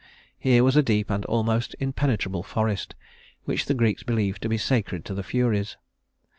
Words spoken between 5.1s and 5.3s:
the